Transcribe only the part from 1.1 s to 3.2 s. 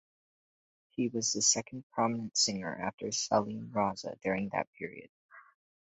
the second prominent singer after